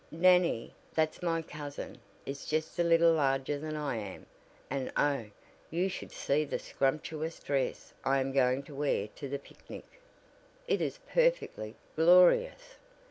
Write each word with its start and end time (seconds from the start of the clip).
Nannie, 0.09 0.73
that's 0.95 1.21
my 1.21 1.43
cousin, 1.43 1.99
is 2.25 2.47
just 2.47 2.79
a 2.79 2.83
little 2.83 3.13
larger 3.13 3.59
than 3.59 3.75
I 3.75 3.97
am, 3.97 4.25
and 4.67 4.91
oh, 4.97 5.27
you 5.69 5.89
should 5.89 6.11
see 6.11 6.43
the 6.43 6.57
scrumbunctious 6.57 7.39
dress 7.43 7.93
I 8.03 8.19
am 8.19 8.31
going 8.31 8.63
to 8.63 8.73
wear 8.73 9.09
to 9.09 9.29
the 9.29 9.37
picnic! 9.37 10.01
It 10.67 10.81
is 10.81 10.97
perfectly 11.07 11.75
glorious!" 11.95 12.77